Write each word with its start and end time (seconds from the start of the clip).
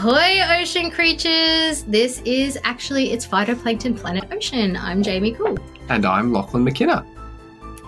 Ahoy, 0.00 0.60
ocean 0.60 0.92
creatures! 0.92 1.82
This 1.82 2.22
is 2.24 2.56
actually 2.62 3.10
it's 3.10 3.26
Phytoplankton 3.26 3.98
Planet 3.98 4.32
Ocean. 4.32 4.76
I'm 4.76 5.02
Jamie 5.02 5.32
Cool. 5.32 5.58
And 5.88 6.06
I'm 6.06 6.32
Lachlan 6.32 6.62
McKenna. 6.62 7.04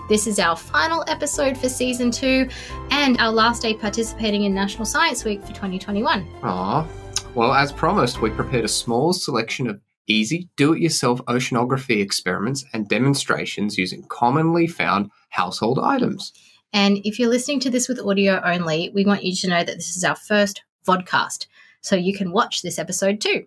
This 0.09 0.27
is 0.27 0.37
our 0.37 0.57
final 0.57 1.05
episode 1.07 1.57
for 1.57 1.69
season 1.69 2.11
two 2.11 2.49
and 2.89 3.17
our 3.19 3.31
last 3.31 3.61
day 3.61 3.75
participating 3.75 4.43
in 4.43 4.53
National 4.53 4.83
Science 4.83 5.23
Week 5.23 5.39
for 5.39 5.53
2021. 5.53 6.27
Ah, 6.43 6.85
well, 7.33 7.53
as 7.53 7.71
promised, 7.71 8.21
we 8.21 8.29
prepared 8.29 8.65
a 8.65 8.67
small 8.67 9.13
selection 9.13 9.69
of 9.69 9.79
easy, 10.07 10.49
do 10.57 10.73
it 10.73 10.81
yourself 10.81 11.21
oceanography 11.29 12.01
experiments 12.01 12.65
and 12.73 12.89
demonstrations 12.89 13.77
using 13.77 14.03
commonly 14.09 14.67
found 14.67 15.09
household 15.29 15.79
items. 15.81 16.33
And 16.73 16.97
if 17.05 17.19
you're 17.19 17.29
listening 17.29 17.61
to 17.61 17.69
this 17.69 17.87
with 17.87 18.01
audio 18.01 18.41
only, 18.43 18.91
we 18.93 19.05
want 19.05 19.23
you 19.23 19.33
to 19.33 19.47
know 19.47 19.63
that 19.63 19.77
this 19.77 19.95
is 19.95 20.03
our 20.03 20.17
first 20.17 20.61
vodcast, 20.85 21.45
so 21.81 21.95
you 21.95 22.15
can 22.15 22.31
watch 22.31 22.61
this 22.61 22.79
episode 22.79 23.21
too. 23.21 23.45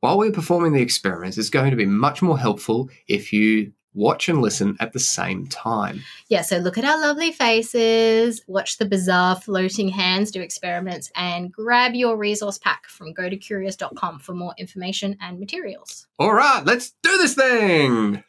While 0.00 0.18
we're 0.18 0.32
performing 0.32 0.72
the 0.72 0.82
experiments, 0.82 1.38
it's 1.38 1.50
going 1.50 1.70
to 1.70 1.76
be 1.76 1.86
much 1.86 2.20
more 2.22 2.38
helpful 2.38 2.90
if 3.08 3.32
you 3.32 3.72
watch 3.94 4.28
and 4.28 4.42
listen 4.42 4.76
at 4.80 4.92
the 4.92 4.98
same 4.98 5.46
time. 5.46 6.02
Yeah, 6.28 6.42
so 6.42 6.58
look 6.58 6.76
at 6.76 6.84
our 6.84 7.00
lovely 7.00 7.32
faces, 7.32 8.42
watch 8.46 8.78
the 8.78 8.84
bizarre 8.84 9.36
floating 9.36 9.88
hands 9.88 10.30
do 10.30 10.40
experiments, 10.40 11.10
and 11.16 11.52
grab 11.52 11.94
your 11.94 12.16
resource 12.16 12.58
pack 12.58 12.86
from 12.86 13.14
gotocurious.com 13.14 14.18
for 14.18 14.34
more 14.34 14.54
information 14.58 15.16
and 15.20 15.38
materials. 15.38 16.06
All 16.18 16.34
right, 16.34 16.62
let's 16.64 16.92
do 17.02 17.16
this 17.18 17.34
thing. 17.34 18.22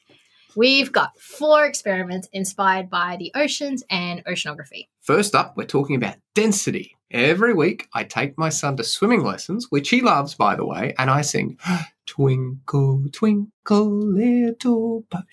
We've 0.55 0.91
got 0.91 1.19
four 1.19 1.65
experiments 1.65 2.29
inspired 2.31 2.89
by 2.89 3.17
the 3.19 3.31
oceans 3.35 3.83
and 3.89 4.23
oceanography. 4.23 4.87
First 5.01 5.35
up, 5.35 5.57
we're 5.57 5.65
talking 5.65 5.97
about 5.97 6.15
density. 6.33 6.94
Every 7.11 7.53
week, 7.53 7.87
I 7.93 8.03
take 8.03 8.37
my 8.37 8.49
son 8.49 8.77
to 8.77 8.83
swimming 8.83 9.23
lessons, 9.23 9.67
which 9.69 9.89
he 9.89 10.01
loves, 10.01 10.33
by 10.35 10.55
the 10.55 10.65
way, 10.65 10.93
and 10.97 11.09
I 11.09 11.21
sing, 11.21 11.57
Twinkle, 12.05 13.05
twinkle, 13.11 13.89
little 13.89 15.05
boat. 15.09 15.23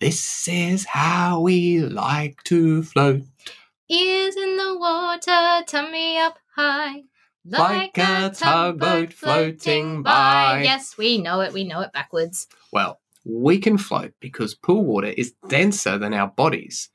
This 0.00 0.46
is 0.48 0.84
how 0.84 1.40
we 1.40 1.80
like 1.80 2.42
to 2.44 2.82
float. 2.82 3.22
Ears 3.88 4.36
in 4.36 4.56
the 4.56 4.76
water, 4.78 5.64
tummy 5.66 6.18
up 6.18 6.38
high. 6.54 7.04
Like 7.44 7.96
a 7.98 8.30
tugboat 8.30 9.12
floating 9.12 10.02
by. 10.02 10.62
Yes, 10.64 10.98
we 10.98 11.18
know 11.18 11.40
it. 11.40 11.52
We 11.52 11.64
know 11.64 11.80
it 11.80 11.92
backwards. 11.92 12.48
Well, 12.72 13.00
we 13.24 13.58
can 13.58 13.78
float 13.78 14.12
because 14.20 14.54
pool 14.54 14.84
water 14.84 15.08
is 15.08 15.34
denser 15.48 15.96
than 15.98 16.12
our 16.12 16.28
bodies. 16.28 16.90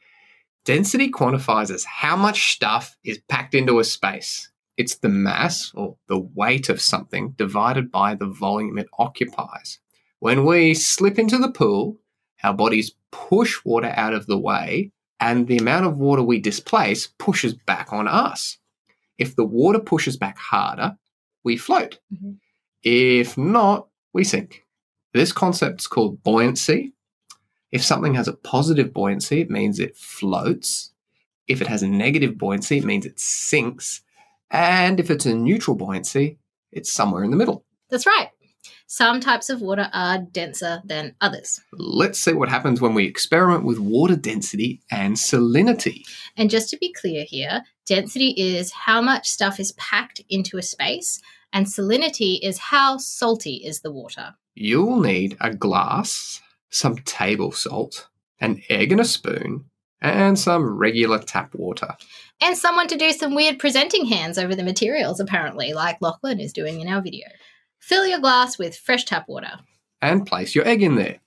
Density 0.64 1.10
quantifies 1.10 1.72
as 1.72 1.84
how 1.86 2.16
much 2.16 2.54
stuff 2.54 2.96
is 3.04 3.20
packed 3.30 3.56
into 3.56 3.80
a 3.80 3.84
space. 3.84 4.52
It's 4.78 4.96
the 4.96 5.10
mass 5.10 5.72
or 5.74 5.98
the 6.08 6.20
weight 6.20 6.70
of 6.70 6.82
something 6.82 7.32
divided 7.32 7.92
by 7.92 8.16
the 8.16 8.28
volume 8.28 8.78
it 8.78 8.88
occupies. 9.00 9.80
When 10.20 10.46
we 10.46 10.76
slip 10.76 11.18
into 11.18 11.40
the 11.40 11.52
pool, 11.52 11.98
our 12.44 12.54
bodies 12.54 12.94
push 13.12 13.58
water 13.66 13.92
out 13.96 14.14
of 14.14 14.28
the 14.28 14.38
way, 14.38 14.92
and 15.20 15.48
the 15.48 15.58
amount 15.58 15.86
of 15.86 15.98
water 15.98 16.24
we 16.24 16.40
displace 16.40 17.08
pushes 17.18 17.54
back 17.54 17.92
on 17.92 18.08
us. 18.08 18.58
If 19.18 19.36
the 19.36 19.44
water 19.44 19.80
pushes 19.80 20.18
back 20.18 20.38
harder, 20.38 20.98
we 21.44 21.58
float. 21.58 22.00
Mhm. 22.14 22.38
If 22.84 23.38
not, 23.38 23.88
we 24.14 24.24
sink. 24.24 24.64
This 25.14 25.32
concept's 25.32 25.88
called 25.88 26.24
buoyancy. 26.24 26.94
If 27.72 27.84
something 27.84 28.14
has 28.16 28.28
a 28.28 28.34
positive 28.34 28.94
buoyancy, 28.94 29.42
it 29.42 29.50
means 29.50 29.80
it 29.80 29.96
floats. 29.96 30.92
If 31.48 31.62
it 31.62 31.68
has 31.68 31.84
a 31.84 31.88
negative 31.88 32.38
buoyancy, 32.38 32.78
it 32.78 32.86
means 32.86 33.06
it 33.06 33.20
sinks. 33.20 34.02
And 34.50 35.00
if 35.00 35.10
it's 35.10 35.26
a 35.26 35.34
neutral 35.34 35.78
buoyancy, 35.78 36.38
it's 36.72 36.92
somewhere 36.92 37.24
in 37.24 37.32
the 37.32 37.38
middle. 37.38 37.66
That's 37.90 38.06
right. 38.06 38.30
Some 38.88 39.22
types 39.22 39.50
of 39.50 39.62
water 39.62 39.90
are 39.94 40.18
denser 40.18 40.82
than 40.84 41.16
others. 41.22 41.62
Let's 41.72 42.20
see 42.20 42.34
what 42.34 42.50
happens 42.50 42.82
when 42.82 42.94
we 42.94 43.06
experiment 43.06 43.64
with 43.64 43.80
water 43.80 44.18
density 44.18 44.82
and 44.92 45.16
salinity. 45.16 46.04
And 46.36 46.50
just 46.50 46.70
to 46.70 46.78
be 46.78 46.92
clear 46.92 47.24
here, 47.26 47.64
density 47.86 48.32
is 48.32 48.72
how 48.72 49.02
much 49.02 49.30
stuff 49.30 49.62
is 49.62 49.72
packed 49.74 50.22
into 50.30 50.58
a 50.58 50.62
space, 50.62 51.22
and 51.54 51.66
salinity 51.66 52.40
is 52.42 52.58
how 52.58 52.98
salty 52.98 53.56
is 53.56 53.80
the 53.80 53.92
water. 53.92 54.36
You'll 54.56 55.00
need 55.00 55.38
a 55.40 55.54
glass, 55.54 56.42
some 56.72 56.98
table 56.98 57.52
salt, 57.52 58.08
an 58.40 58.62
egg 58.70 58.92
and 58.92 59.02
a 59.02 59.06
spoon, 59.06 59.66
and 60.02 60.38
some 60.40 60.78
regular 60.78 61.20
tap 61.20 61.54
water. 61.54 61.96
And 62.42 62.58
someone 62.58 62.88
to 62.88 62.98
do 62.98 63.12
some 63.12 63.36
weird 63.36 63.60
presenting 63.60 64.06
hands 64.06 64.38
over 64.38 64.56
the 64.56 64.64
materials, 64.64 65.20
apparently, 65.20 65.74
like 65.74 66.02
Lachlan 66.02 66.40
is 66.40 66.54
doing 66.54 66.82
in 66.82 66.88
our 66.88 67.02
video. 67.02 67.28
Fill 67.80 68.08
your 68.08 68.20
glass 68.20 68.58
with 68.58 68.76
fresh 68.76 69.06
tap 69.06 69.28
water. 69.28 69.60
And 70.02 70.26
place 70.26 70.56
your 70.56 70.68
egg 70.68 70.82
in 70.82 70.96
there. 70.96 71.20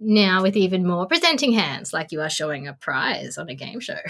Now, 0.00 0.42
with 0.42 0.56
even 0.56 0.86
more 0.86 1.06
presenting 1.06 1.52
hands, 1.52 1.92
like 1.92 2.10
you 2.10 2.20
are 2.22 2.30
showing 2.30 2.66
a 2.66 2.72
prize 2.72 3.38
on 3.38 3.48
a 3.48 3.54
game 3.54 3.80
show. 3.80 3.98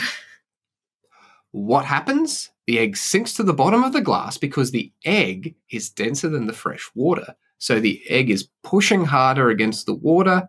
What 1.52 1.84
happens? 1.84 2.50
The 2.66 2.78
egg 2.78 2.96
sinks 2.96 3.34
to 3.34 3.42
the 3.42 3.52
bottom 3.52 3.82
of 3.82 3.92
the 3.92 4.00
glass 4.00 4.38
because 4.38 4.70
the 4.70 4.92
egg 5.04 5.56
is 5.70 5.90
denser 5.90 6.28
than 6.28 6.46
the 6.46 6.52
fresh 6.52 6.88
water. 6.94 7.34
So 7.58 7.80
the 7.80 8.02
egg 8.08 8.30
is 8.30 8.48
pushing 8.62 9.04
harder 9.04 9.50
against 9.50 9.86
the 9.86 9.94
water, 9.94 10.48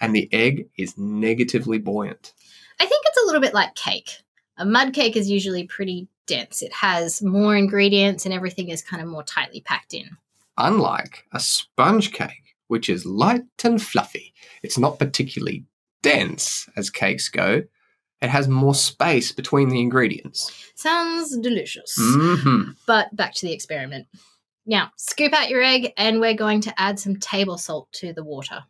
and 0.00 0.14
the 0.14 0.28
egg 0.32 0.68
is 0.76 0.96
negatively 0.98 1.78
buoyant. 1.78 2.32
I 2.80 2.86
think 2.86 3.02
it's 3.06 3.22
a 3.22 3.26
little 3.26 3.40
bit 3.40 3.54
like 3.54 3.74
cake. 3.74 4.18
A 4.56 4.64
mud 4.64 4.92
cake 4.92 5.16
is 5.16 5.30
usually 5.30 5.64
pretty 5.64 6.08
dense, 6.26 6.62
it 6.62 6.72
has 6.72 7.22
more 7.22 7.56
ingredients, 7.56 8.24
and 8.24 8.32
everything 8.32 8.68
is 8.68 8.82
kind 8.82 9.02
of 9.02 9.08
more 9.08 9.22
tightly 9.22 9.60
packed 9.60 9.94
in. 9.94 10.16
Unlike 10.56 11.24
a 11.32 11.40
sponge 11.40 12.12
cake, 12.12 12.54
which 12.68 12.88
is 12.88 13.04
light 13.04 13.42
and 13.64 13.82
fluffy, 13.82 14.32
it's 14.62 14.78
not 14.78 14.98
particularly 14.98 15.64
dense 16.02 16.68
as 16.76 16.90
cakes 16.90 17.28
go. 17.28 17.62
It 18.22 18.30
has 18.30 18.48
more 18.48 18.74
space 18.74 19.32
between 19.32 19.68
the 19.68 19.80
ingredients. 19.80 20.50
Sounds 20.76 21.36
delicious. 21.38 21.94
hmm 21.98 22.70
But 22.86 23.14
back 23.14 23.34
to 23.34 23.46
the 23.46 23.52
experiment. 23.52 24.06
Now, 24.66 24.92
scoop 24.96 25.34
out 25.34 25.50
your 25.50 25.62
egg, 25.62 25.92
and 25.98 26.20
we're 26.20 26.34
going 26.34 26.62
to 26.62 26.80
add 26.80 26.98
some 26.98 27.16
table 27.16 27.58
salt 27.58 27.92
to 27.94 28.14
the 28.14 28.24
water. 28.24 28.64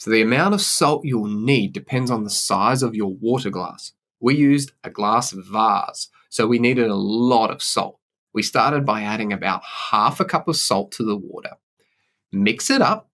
So 0.00 0.10
the 0.10 0.22
amount 0.22 0.54
of 0.54 0.62
salt 0.62 1.04
you'll 1.04 1.26
need 1.26 1.74
depends 1.74 2.10
on 2.10 2.24
the 2.24 2.30
size 2.30 2.82
of 2.82 2.94
your 2.94 3.12
water 3.12 3.50
glass. 3.50 3.92
We 4.18 4.34
used 4.34 4.72
a 4.82 4.88
glass 4.88 5.32
vase, 5.32 6.08
so 6.30 6.46
we 6.46 6.58
needed 6.58 6.88
a 6.88 6.94
lot 6.94 7.50
of 7.50 7.62
salt. 7.62 7.98
We 8.32 8.42
started 8.42 8.86
by 8.86 9.02
adding 9.02 9.30
about 9.30 9.62
half 9.62 10.18
a 10.18 10.24
cup 10.24 10.48
of 10.48 10.56
salt 10.56 10.90
to 10.92 11.04
the 11.04 11.18
water. 11.18 11.50
Mix 12.32 12.70
it 12.70 12.80
up, 12.80 13.10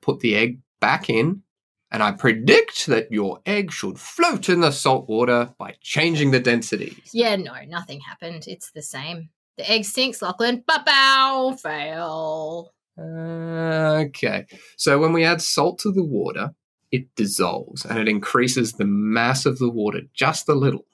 put 0.00 0.20
the 0.20 0.34
egg 0.36 0.60
back 0.80 1.10
in, 1.10 1.42
and 1.90 2.02
I 2.02 2.12
predict 2.12 2.86
that 2.86 3.12
your 3.12 3.40
egg 3.44 3.70
should 3.70 4.00
float 4.00 4.48
in 4.48 4.60
the 4.60 4.70
salt 4.70 5.10
water 5.10 5.54
by 5.58 5.74
changing 5.82 6.30
the 6.30 6.40
density. 6.40 6.96
Yeah, 7.12 7.36
no, 7.36 7.52
nothing 7.68 8.00
happened. 8.00 8.44
It's 8.46 8.70
the 8.70 8.80
same. 8.80 9.28
The 9.58 9.70
egg 9.70 9.84
sinks, 9.84 10.22
Lachlan. 10.22 10.64
Ba 10.66 10.82
bow, 10.86 11.58
fail. 11.62 12.72
Okay. 12.98 14.46
So 14.76 14.98
when 14.98 15.12
we 15.12 15.24
add 15.24 15.42
salt 15.42 15.78
to 15.80 15.92
the 15.92 16.04
water, 16.04 16.54
it 16.90 17.14
dissolves 17.14 17.84
and 17.84 17.98
it 17.98 18.08
increases 18.08 18.72
the 18.72 18.86
mass 18.86 19.44
of 19.44 19.58
the 19.58 19.70
water 19.70 20.02
just 20.14 20.48
a 20.48 20.54
little. 20.54 20.86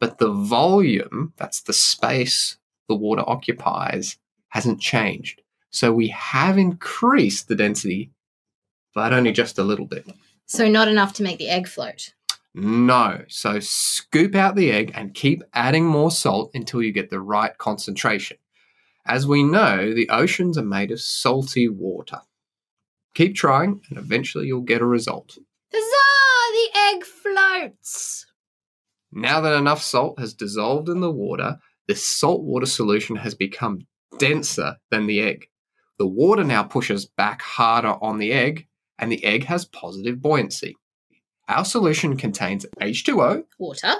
But 0.00 0.18
the 0.18 0.32
volume, 0.32 1.32
that's 1.36 1.62
the 1.62 1.72
space 1.72 2.56
the 2.88 2.94
water 2.94 3.22
occupies, 3.26 4.18
hasn't 4.48 4.80
changed. 4.80 5.42
So 5.70 5.92
we 5.92 6.08
have 6.08 6.58
increased 6.58 7.48
the 7.48 7.56
density, 7.56 8.10
but 8.94 9.12
only 9.12 9.32
just 9.32 9.58
a 9.58 9.64
little 9.64 9.86
bit. 9.86 10.06
So, 10.46 10.68
not 10.68 10.88
enough 10.88 11.14
to 11.14 11.22
make 11.22 11.38
the 11.38 11.48
egg 11.48 11.66
float. 11.66 12.12
No. 12.54 13.24
So 13.28 13.58
scoop 13.58 14.34
out 14.34 14.54
the 14.54 14.70
egg 14.70 14.92
and 14.94 15.12
keep 15.12 15.42
adding 15.54 15.84
more 15.84 16.10
salt 16.10 16.52
until 16.54 16.82
you 16.82 16.92
get 16.92 17.10
the 17.10 17.20
right 17.20 17.56
concentration. 17.58 18.36
As 19.06 19.26
we 19.26 19.42
know, 19.42 19.92
the 19.94 20.08
oceans 20.08 20.56
are 20.56 20.64
made 20.64 20.90
of 20.90 21.00
salty 21.00 21.68
water. 21.68 22.20
Keep 23.14 23.34
trying, 23.34 23.82
and 23.88 23.98
eventually 23.98 24.46
you'll 24.46 24.62
get 24.62 24.80
a 24.80 24.86
result. 24.86 25.38
Huzzah! 25.72 26.52
The 26.52 26.78
egg 26.78 27.04
floats. 27.04 28.26
Now 29.12 29.40
that 29.42 29.56
enough 29.56 29.82
salt 29.82 30.18
has 30.18 30.34
dissolved 30.34 30.88
in 30.88 31.00
the 31.00 31.10
water, 31.10 31.58
the 31.86 31.94
saltwater 31.94 32.66
solution 32.66 33.16
has 33.16 33.34
become 33.34 33.86
denser 34.18 34.76
than 34.90 35.06
the 35.06 35.20
egg. 35.20 35.48
The 35.98 36.06
water 36.06 36.42
now 36.42 36.64
pushes 36.64 37.06
back 37.06 37.42
harder 37.42 37.96
on 38.02 38.18
the 38.18 38.32
egg, 38.32 38.66
and 38.98 39.12
the 39.12 39.24
egg 39.24 39.44
has 39.44 39.66
positive 39.66 40.22
buoyancy. 40.22 40.76
Our 41.46 41.64
solution 41.64 42.16
contains 42.16 42.64
H2O, 42.80 43.44
Water, 43.58 43.94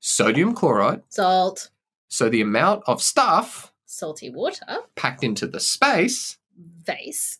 sodium 0.00 0.54
chloride, 0.54 1.02
salt, 1.08 1.70
so 2.08 2.28
the 2.28 2.42
amount 2.42 2.82
of 2.86 3.02
stuff 3.02 3.72
salty 3.94 4.30
water, 4.30 4.66
packed 4.96 5.22
into 5.24 5.46
the 5.46 5.60
space 5.60 6.38
vase. 6.84 7.38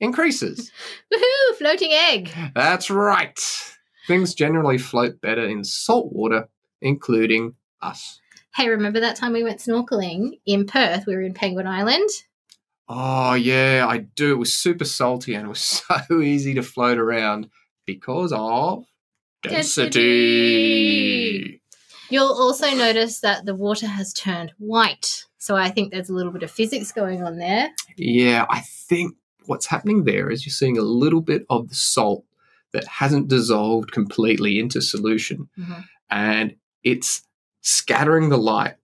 increases. 0.00 0.70
Woohoo! 1.12 1.56
Floating 1.58 1.92
egg. 1.92 2.30
That's 2.54 2.90
right. 2.90 3.38
Things 4.06 4.34
generally 4.34 4.78
float 4.78 5.20
better 5.20 5.44
in 5.46 5.64
salt 5.64 6.12
water, 6.12 6.48
including 6.82 7.54
us. 7.80 8.20
Hey, 8.54 8.68
remember 8.68 9.00
that 9.00 9.16
time 9.16 9.32
we 9.32 9.42
went 9.42 9.60
snorkeling 9.60 10.38
in 10.46 10.66
Perth? 10.66 11.06
We 11.06 11.16
were 11.16 11.22
in 11.22 11.34
Penguin 11.34 11.66
Island. 11.66 12.08
Oh, 12.88 13.32
yeah, 13.34 13.86
I 13.88 13.98
do. 13.98 14.32
It 14.32 14.38
was 14.38 14.52
super 14.52 14.84
salty 14.84 15.34
and 15.34 15.46
it 15.46 15.48
was 15.48 15.82
so 16.08 16.20
easy 16.20 16.54
to 16.54 16.62
float 16.62 16.98
around 16.98 17.48
because 17.86 18.32
of 18.32 18.84
density. 19.42 19.90
Density. 21.48 21.60
You'll 22.10 22.32
also 22.32 22.70
notice 22.74 23.20
that 23.20 23.46
the 23.46 23.54
water 23.54 23.86
has 23.86 24.12
turned 24.12 24.52
white. 24.58 25.24
So 25.44 25.56
I 25.56 25.68
think 25.68 25.92
there's 25.92 26.08
a 26.08 26.14
little 26.14 26.32
bit 26.32 26.42
of 26.42 26.50
physics 26.50 26.90
going 26.90 27.22
on 27.22 27.36
there. 27.36 27.68
Yeah, 27.98 28.46
I 28.48 28.60
think 28.60 29.14
what's 29.44 29.66
happening 29.66 30.04
there 30.04 30.30
is 30.30 30.46
you're 30.46 30.50
seeing 30.50 30.78
a 30.78 30.82
little 30.82 31.20
bit 31.20 31.44
of 31.50 31.68
the 31.68 31.74
salt 31.74 32.24
that 32.72 32.86
hasn't 32.86 33.28
dissolved 33.28 33.92
completely 33.92 34.58
into 34.58 34.80
solution 34.80 35.50
Mhm. 35.58 35.84
and 36.10 36.56
it's 36.82 37.24
scattering 37.60 38.30
the 38.30 38.38
light. 38.38 38.76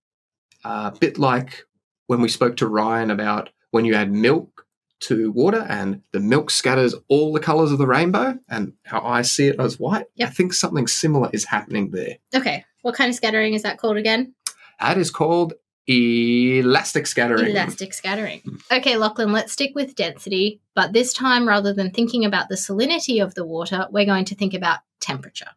a 0.62 0.92
bit 1.00 1.16
like 1.18 1.64
when 2.08 2.20
we 2.20 2.28
spoke 2.28 2.54
to 2.58 2.66
Ryan 2.68 3.10
about 3.10 3.48
when 3.70 3.86
you 3.86 3.94
add 3.94 4.12
milk 4.12 4.66
to 5.08 5.30
water 5.30 5.64
and 5.70 6.02
the 6.12 6.20
milk 6.20 6.50
scatters 6.50 6.94
all 7.08 7.32
the 7.32 7.40
colors 7.40 7.72
of 7.72 7.78
the 7.78 7.86
rainbow 7.86 8.38
and 8.50 8.74
how 8.84 9.00
I 9.00 9.22
see 9.22 9.46
it 9.46 9.58
as 9.58 9.78
white. 9.80 10.04
Yep. 10.16 10.28
I 10.28 10.32
think 10.32 10.52
something 10.52 10.86
similar 10.86 11.30
is 11.32 11.46
happening 11.46 11.92
there. 11.92 12.18
Okay. 12.34 12.66
What 12.82 12.94
kind 12.94 13.08
of 13.08 13.14
scattering 13.14 13.54
is 13.54 13.62
that 13.62 13.78
called 13.78 13.96
again? 13.96 14.34
That 14.78 14.98
is 14.98 15.10
called 15.10 15.54
elastic 15.86 17.06
scattering. 17.06 17.50
Elastic 17.50 17.94
scattering. 17.94 18.42
Okay, 18.70 18.96
Lachlan, 18.96 19.32
let's 19.32 19.52
stick 19.52 19.72
with 19.74 19.94
density, 19.94 20.60
but 20.74 20.92
this 20.92 21.12
time 21.12 21.48
rather 21.48 21.72
than 21.72 21.90
thinking 21.90 22.24
about 22.24 22.48
the 22.48 22.54
salinity 22.54 23.22
of 23.22 23.34
the 23.34 23.44
water, 23.44 23.86
we're 23.90 24.06
going 24.06 24.24
to 24.26 24.34
think 24.34 24.54
about 24.54 24.80
temperature. 25.00 25.50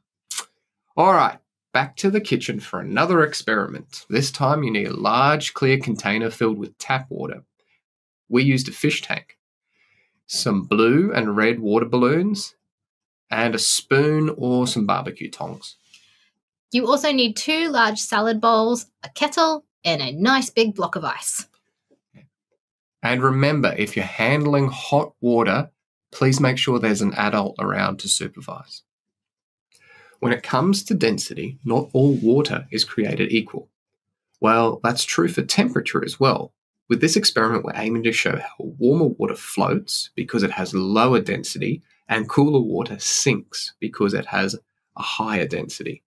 All 0.96 1.14
right, 1.14 1.40
back 1.74 1.96
to 1.98 2.10
the 2.10 2.22
kitchen 2.22 2.60
for 2.60 2.80
another 2.80 3.24
experiment. 3.24 4.06
This 4.10 4.32
time 4.32 4.64
you 4.64 4.72
need 4.72 4.88
a 4.88 4.96
large 4.96 5.54
clear 5.54 5.78
container 5.78 6.30
filled 6.30 6.58
with 6.58 6.78
tap 6.78 7.08
water. 7.10 7.44
We 8.30 8.44
used 8.44 8.68
a 8.68 8.72
fish 8.72 9.02
tank, 9.02 9.38
some 10.26 10.64
blue 10.64 11.12
and 11.14 11.36
red 11.36 11.60
water 11.60 11.86
balloons, 11.86 12.56
and 13.30 13.56
a 13.56 13.60
spoon 13.60 14.34
or 14.38 14.68
some 14.68 14.86
barbecue 14.86 15.30
tongs. 15.30 15.76
You 16.72 16.88
also 16.88 17.12
need 17.12 17.36
two 17.36 17.70
large 17.70 18.00
salad 18.00 18.42
bowls, 18.42 18.88
a 19.04 19.10
kettle, 19.10 19.66
and 19.84 20.02
a 20.02 20.12
nice 20.12 20.50
big 20.50 20.76
block 20.76 20.96
of 20.96 21.04
ice. 21.04 21.48
And 23.02 23.22
remember, 23.22 23.74
if 23.78 23.96
you're 23.96 24.06
handling 24.06 24.70
hot 24.70 25.14
water, 25.20 25.70
please 26.12 26.40
make 26.40 26.58
sure 26.58 26.80
there's 26.80 27.02
an 27.02 27.14
adult 27.16 27.56
around 27.60 28.00
to 28.00 28.08
supervise. 28.08 28.84
When 30.20 30.32
it 30.32 30.42
comes 30.42 30.84
to 30.86 30.94
density, 30.94 31.60
not 31.66 31.90
all 31.92 32.14
water 32.14 32.66
is 32.72 32.86
created 32.86 33.34
equal. 33.34 33.70
Well, 34.40 34.80
that's 34.84 35.04
true 35.04 35.28
for 35.28 35.42
temperature 35.42 36.04
as 36.04 36.20
well. 36.20 36.54
With 36.88 37.02
this 37.02 37.18
experiment, 37.18 37.66
we're 37.66 37.74
aiming 37.76 38.04
to 38.04 38.14
show 38.14 38.38
how 38.38 38.56
warmer 38.60 39.08
water 39.08 39.36
floats 39.36 40.12
because 40.16 40.44
it 40.44 40.52
has 40.52 40.74
lower 40.74 41.20
density 41.20 41.82
and 42.08 42.30
cooler 42.30 42.62
water 42.62 43.00
sinks 43.00 43.74
because 43.80 44.14
it 44.14 44.26
has 44.28 44.56
a 44.96 45.02
higher 45.02 45.48
density. 45.48 46.04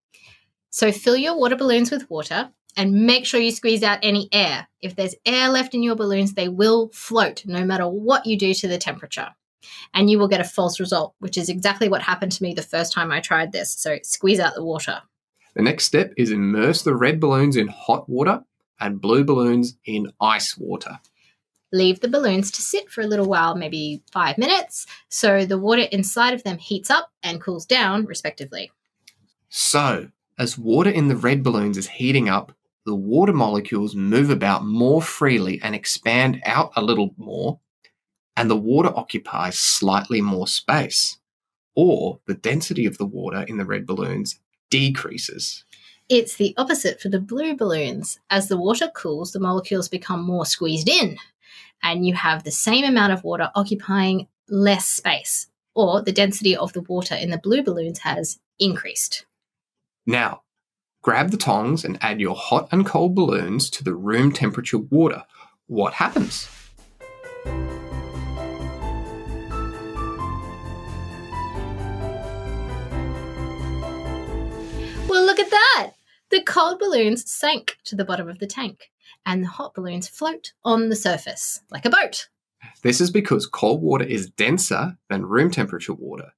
So 0.71 0.91
fill 0.91 1.17
your 1.17 1.37
water 1.37 1.57
balloons 1.57 1.91
with 1.91 2.09
water 2.11 2.51
and 2.77 3.07
make 3.07 3.27
sure 3.27 3.41
you 3.41 3.51
squeeze 3.51 3.83
out 3.83 3.99
any 4.03 4.29
air. 4.33 4.69
If 4.81 4.97
there's 4.97 5.15
air 5.27 5.49
left 5.49 5.75
in 5.75 5.83
your 5.83 5.97
balloons, 5.97 6.35
they 6.35 6.49
will 6.49 6.91
float 6.93 7.45
no 7.47 7.65
matter 7.65 7.89
what 7.89 8.27
you 8.27 8.39
do 8.39 8.55
to 8.55 8.69
the 8.69 8.79
temperature. 8.79 9.29
And 9.95 10.09
you 10.09 10.19
will 10.19 10.29
get 10.29 10.41
a 10.41 10.45
false 10.45 10.81
result, 10.81 11.15
which 11.19 11.37
is 11.37 11.49
exactly 11.49 11.89
what 11.89 12.03
happened 12.03 12.33
to 12.33 12.43
me 12.43 12.55
the 12.55 12.63
first 12.63 12.93
time 12.93 13.13
I 13.13 13.21
tried 13.21 13.53
this. 13.53 13.73
So 13.73 13.99
squeeze 14.03 14.41
out 14.41 14.55
the 14.55 14.65
water. 14.65 15.03
The 15.55 15.63
next 15.63 15.85
step 15.85 16.13
is 16.17 16.31
immerse 16.31 16.83
the 16.83 16.95
red 16.95 17.21
balloons 17.21 17.57
in 17.57 17.69
hot 17.69 18.09
water 18.09 18.43
and 18.79 19.01
blue 19.01 19.25
balloons 19.25 19.77
in 19.85 20.13
ice 20.21 20.57
water. 20.57 20.99
Leave 21.73 22.01
the 22.01 22.09
balloons 22.09 22.51
to 22.51 22.63
sit 22.63 22.91
for 22.91 23.01
a 23.01 23.07
little 23.07 23.27
while, 23.27 23.55
maybe 23.55 24.03
five 24.13 24.39
minutes, 24.39 24.87
so 25.09 25.45
the 25.45 25.59
water 25.59 25.83
inside 25.93 26.35
of 26.35 26.43
them 26.43 26.59
heats 26.59 26.91
up 26.91 27.13
and 27.23 27.41
cools 27.41 27.65
down, 27.65 28.07
respectively. 28.07 28.73
So, 29.49 30.09
as 30.37 30.59
water 30.59 30.91
in 30.91 31.09
the 31.09 31.17
red 31.17 31.45
balloons 31.45 31.77
is 31.77 31.87
heating 31.87 32.29
up, 32.29 32.53
the 32.91 32.97
water 32.97 33.33
molecules 33.33 33.95
move 33.95 34.31
about 34.31 34.65
more 34.65 35.01
freely 35.01 35.61
and 35.63 35.77
expand 35.77 36.43
out 36.45 36.73
a 36.75 36.83
little 36.83 37.15
more, 37.19 37.61
and 38.37 38.51
the 38.51 38.57
water 38.57 38.91
occupies 38.97 39.57
slightly 39.61 40.21
more 40.21 40.49
space. 40.49 41.17
Or 41.77 42.19
the 42.27 42.35
density 42.35 42.87
of 42.87 42.99
the 42.99 43.07
water 43.07 43.45
in 43.47 43.59
the 43.59 43.65
red 43.65 43.87
balloons 43.87 44.41
decreases. 44.71 45.65
It's 46.09 46.35
the 46.35 46.53
opposite 46.57 47.01
for 47.01 47.09
the 47.11 47.21
blue 47.21 47.55
balloons. 47.57 48.19
As 48.29 48.49
the 48.49 48.59
water 48.59 48.89
cools, 48.93 49.31
the 49.31 49.39
molecules 49.39 49.89
become 49.89 50.25
more 50.25 50.45
squeezed 50.45 50.89
in, 50.89 51.17
and 51.85 52.05
you 52.05 52.15
have 52.15 52.43
the 52.43 52.51
same 52.51 52.85
amount 52.85 53.13
of 53.13 53.23
water 53.23 53.53
occupying 53.55 54.27
less 54.49 54.89
space, 54.89 55.47
or 55.77 56.03
the 56.03 56.11
density 56.11 56.57
of 56.57 56.73
the 56.73 56.83
water 56.83 57.15
in 57.15 57.31
the 57.31 57.39
blue 57.39 57.63
balloons 57.63 58.01
has 58.01 58.41
increased. 58.59 59.27
Now, 60.07 60.43
grab 61.03 61.31
the 61.31 61.37
tongs 61.37 61.85
and 61.85 61.99
add 62.03 62.21
your 62.21 62.35
hot 62.35 62.69
and 62.71 62.85
cold 62.85 63.15
balloons 63.15 63.71
to 63.71 63.85
the 63.85 63.95
room 63.95 64.33
temperature 64.33 64.79
water. 64.79 65.25
What 65.67 65.95
happens? 65.95 66.49
Well, 75.09 75.25
look 75.25 75.39
at 75.39 75.51
that! 75.51 75.93
The 76.31 76.43
cold 76.43 76.79
balloons 76.79 77.31
sank 77.31 77.79
to 77.85 77.97
the 77.97 78.05
bottom 78.05 78.29
of 78.29 78.39
the 78.39 78.47
tank, 78.47 78.91
and 79.27 79.43
the 79.43 79.49
hot 79.49 79.75
balloons 79.75 80.07
float 80.07 80.53
on 80.65 80.89
the 80.89 80.97
surface 80.97 81.61
like 81.71 81.85
a 81.85 81.91
boat. 81.91 82.29
This 82.83 83.01
is 83.01 83.11
because 83.11 83.47
cold 83.47 83.83
water 83.83 84.05
is 84.05 84.31
denser 84.31 84.97
than 85.09 85.27
room 85.27 85.51
temperature 85.51 85.95
water. 85.95 86.33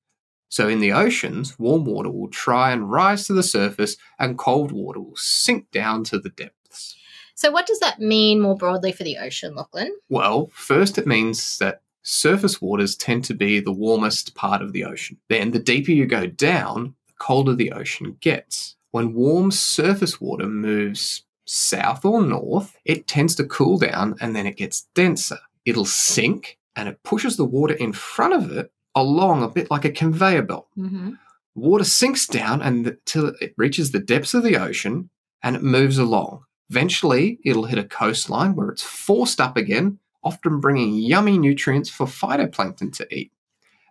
So, 0.52 0.68
in 0.68 0.80
the 0.80 0.92
oceans, 0.92 1.58
warm 1.58 1.86
water 1.86 2.10
will 2.10 2.28
try 2.28 2.72
and 2.72 2.90
rise 2.90 3.26
to 3.26 3.32
the 3.32 3.42
surface, 3.42 3.96
and 4.18 4.36
cold 4.36 4.70
water 4.70 5.00
will 5.00 5.16
sink 5.16 5.70
down 5.70 6.04
to 6.04 6.18
the 6.18 6.28
depths. 6.28 6.94
So, 7.34 7.50
what 7.50 7.66
does 7.66 7.80
that 7.80 8.00
mean 8.00 8.38
more 8.38 8.54
broadly 8.54 8.92
for 8.92 9.02
the 9.02 9.16
ocean, 9.16 9.54
Lachlan? 9.54 9.96
Well, 10.10 10.50
first, 10.52 10.98
it 10.98 11.06
means 11.06 11.56
that 11.56 11.80
surface 12.02 12.60
waters 12.60 12.96
tend 12.96 13.24
to 13.24 13.34
be 13.34 13.60
the 13.60 13.72
warmest 13.72 14.34
part 14.34 14.60
of 14.60 14.74
the 14.74 14.84
ocean. 14.84 15.16
Then, 15.30 15.52
the 15.52 15.58
deeper 15.58 15.90
you 15.90 16.04
go 16.04 16.26
down, 16.26 16.96
the 17.06 17.14
colder 17.18 17.54
the 17.54 17.72
ocean 17.72 18.18
gets. 18.20 18.76
When 18.90 19.14
warm 19.14 19.52
surface 19.52 20.20
water 20.20 20.46
moves 20.46 21.22
south 21.46 22.04
or 22.04 22.22
north, 22.22 22.76
it 22.84 23.06
tends 23.06 23.34
to 23.36 23.46
cool 23.46 23.78
down 23.78 24.16
and 24.20 24.36
then 24.36 24.46
it 24.46 24.58
gets 24.58 24.86
denser. 24.94 25.38
It'll 25.64 25.86
sink 25.86 26.58
and 26.76 26.90
it 26.90 27.02
pushes 27.04 27.38
the 27.38 27.46
water 27.46 27.72
in 27.72 27.94
front 27.94 28.34
of 28.34 28.54
it 28.54 28.70
along 28.94 29.42
a 29.42 29.48
bit 29.48 29.70
like 29.70 29.84
a 29.84 29.90
conveyor 29.90 30.42
belt. 30.42 30.68
Mm-hmm. 30.78 31.12
Water 31.54 31.84
sinks 31.84 32.26
down 32.26 32.62
until 32.62 33.32
it 33.40 33.54
reaches 33.56 33.92
the 33.92 33.98
depths 33.98 34.34
of 34.34 34.42
the 34.42 34.56
ocean 34.56 35.10
and 35.42 35.56
it 35.56 35.62
moves 35.62 35.98
along. 35.98 36.44
Eventually, 36.70 37.38
it'll 37.44 37.66
hit 37.66 37.78
a 37.78 37.84
coastline 37.84 38.54
where 38.54 38.70
it's 38.70 38.82
forced 38.82 39.40
up 39.40 39.56
again, 39.56 39.98
often 40.24 40.60
bringing 40.60 40.94
yummy 40.94 41.36
nutrients 41.36 41.90
for 41.90 42.06
phytoplankton 42.06 42.94
to 42.96 43.14
eat. 43.14 43.32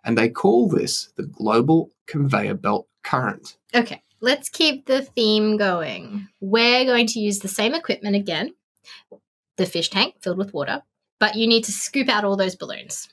And 0.04 0.18
they 0.18 0.28
call 0.28 0.68
this 0.68 1.12
the 1.16 1.22
global 1.22 1.90
conveyor 2.06 2.54
belt 2.54 2.88
current. 3.04 3.56
Okay, 3.72 4.02
let's 4.20 4.48
keep 4.48 4.86
the 4.86 5.02
theme 5.02 5.56
going. 5.56 6.28
We're 6.40 6.84
going 6.84 7.06
to 7.08 7.20
use 7.20 7.38
the 7.38 7.48
same 7.48 7.74
equipment 7.74 8.16
again 8.16 8.54
the 9.56 9.66
fish 9.66 9.90
tank 9.90 10.16
filled 10.20 10.38
with 10.38 10.54
water, 10.54 10.82
but 11.18 11.36
you 11.36 11.46
need 11.46 11.64
to 11.64 11.72
scoop 11.72 12.08
out 12.08 12.24
all 12.24 12.36
those 12.36 12.56
balloons. 12.56 13.08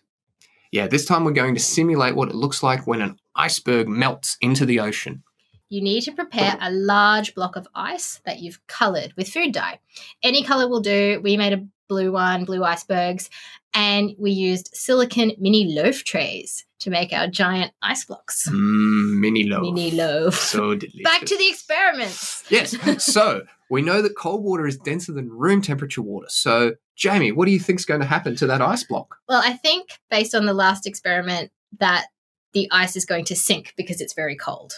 Yeah, 0.72 0.88
this 0.88 1.06
time 1.06 1.24
we're 1.24 1.32
going 1.32 1.56
to 1.56 1.62
simulate 1.62 2.16
what 2.16 2.30
it 2.30 2.36
looks 2.36 2.62
like 2.62 2.86
when 2.86 3.02
an 3.02 3.18
iceberg 3.36 3.88
melts 3.88 4.38
into 4.42 4.66
the 4.66 4.80
ocean. 4.80 5.24
You 5.70 5.82
need 5.82 6.02
to 6.02 6.12
prepare 6.12 6.58
a 6.60 6.72
large 6.72 7.36
block 7.36 7.56
of 7.56 7.68
ice 7.76 8.22
that 8.26 8.40
you've 8.40 8.66
coloured 8.68 9.14
with 9.16 9.30
food 9.30 9.52
dye. 9.52 9.80
Any 10.24 10.44
colour 10.44 10.68
will 10.68 10.80
do. 10.80 11.20
We 11.24 11.38
made 11.38 11.54
a 11.54 11.66
blue 11.88 12.12
one, 12.12 12.46
blue 12.46 12.64
icebergs, 12.64 13.30
and 13.74 14.16
we 14.18 14.32
used 14.32 14.70
silicon 14.74 15.32
mini 15.40 15.74
loaf 15.74 16.04
trays 16.04 16.66
to 16.80 16.90
make 16.90 17.14
our 17.14 17.28
giant 17.28 17.72
ice 17.82 18.06
blocks. 18.06 18.48
Mmm, 18.50 19.20
mini 19.20 19.44
loaf. 19.44 19.62
Mini 19.62 19.92
loaf. 19.92 20.36
So 20.36 20.76
delicious. 20.76 21.02
Back 21.04 21.26
to 21.26 21.38
the 21.38 21.50
experiments. 21.50 22.44
Yes. 22.50 22.76
So 23.00 23.44
we 23.70 23.82
know 23.82 24.02
that 24.02 24.16
cold 24.16 24.44
water 24.44 24.66
is 24.66 24.78
denser 24.78 25.12
than 25.12 25.30
room 25.30 25.62
temperature 25.62 26.02
water. 26.02 26.28
So, 26.30 26.74
Jamie, 26.96 27.32
what 27.32 27.46
do 27.46 27.52
you 27.52 27.60
think's 27.60 27.86
going 27.86 28.02
to 28.02 28.08
happen 28.08 28.36
to 28.38 28.48
that 28.48 28.62
ice 28.62 28.84
block? 28.84 29.18
Well, 29.28 29.42
I 29.44 29.54
think 29.54 30.00
based 30.10 30.36
on 30.36 30.46
the 30.46 30.54
last 30.54 30.88
experiment 30.88 31.52
that 31.80 32.08
the 32.54 32.68
ice 32.72 32.96
is 32.96 33.06
going 33.06 33.26
to 33.26 33.36
sink 33.36 33.74
because 33.78 34.02
it's 34.02 34.14
very 34.14 34.36
cold. 34.36 34.74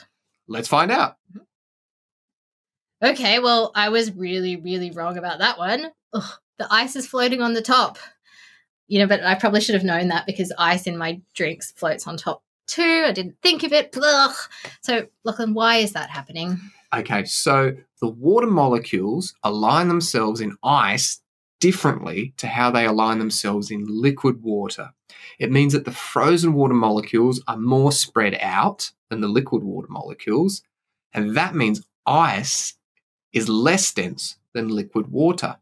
Let's 0.48 0.67
find 0.67 0.91
out. 0.91 1.15
Mm-hmm. 1.31 1.43
Okay, 3.03 3.39
well, 3.39 3.72
I 3.74 3.89
was 3.89 4.12
really, 4.15 4.58
really 4.58 4.91
wrong 4.91 5.17
about 5.17 5.39
that 5.39 5.58
one. 5.58 5.91
Ugh, 6.13 6.34
the 6.60 6.67
ice 6.72 6.96
is 6.96 7.08
floating 7.08 7.41
on 7.41 7.53
the 7.53 7.62
top. 7.62 7.98
You 8.92 9.00
know, 9.00 9.08
but 9.08 9.24
I 9.24 9.36
probably 9.36 9.62
should 9.62 9.76
have 9.76 9.86
known 9.86 10.10
that 10.10 10.26
because 10.26 10.52
ice 10.58 10.86
in 10.86 10.98
my 10.98 11.22
drinks 11.34 11.72
floats 11.72 12.08
on 12.08 12.18
top 12.18 12.44
too. 12.68 13.06
I 13.08 13.14
didn't 13.14 13.38
think 13.42 13.64
of 13.64 13.72
it. 13.72 13.96
Ugh. 13.96 14.36
So, 14.82 15.08
Lachlan, 15.24 15.54
why 15.54 15.78
is 15.78 15.94
that 15.94 16.10
happening? 16.10 16.60
Okay, 16.94 17.24
so 17.24 17.72
the 18.02 18.10
water 18.10 18.48
molecules 18.48 19.34
align 19.44 19.88
themselves 19.88 20.42
in 20.42 20.58
ice 20.62 21.22
differently 21.62 22.34
to 22.36 22.48
how 22.48 22.70
they 22.70 22.86
align 22.86 23.20
themselves 23.20 23.72
in 23.72 23.86
liquid 23.88 24.44
water. 24.44 24.90
It 25.40 25.54
means 25.54 25.72
that 25.72 25.86
the 25.86 25.94
frozen 25.94 26.52
water 26.52 26.74
molecules 26.74 27.42
are 27.48 27.56
more 27.56 27.94
spread 27.94 28.38
out 28.42 28.92
than 29.10 29.22
the 29.22 29.30
liquid 29.30 29.64
water 29.64 29.88
molecules, 29.90 30.64
and 31.14 31.38
that 31.38 31.56
means 31.56 31.88
ice 32.06 32.74
is 33.32 33.48
less 33.48 33.94
dense 33.94 34.36
than 34.54 34.68
liquid 34.68 35.08
water. 35.08 35.56